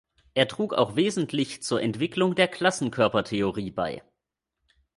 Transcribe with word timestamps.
Er 0.33 0.47
trug 0.47 0.73
auch 0.73 0.95
wesentlich 0.95 1.61
zur 1.61 1.79
Entwicklung 1.79 2.33
der 2.33 2.47
Klassenkörpertheorie 2.47 3.69
bei. 3.69 4.01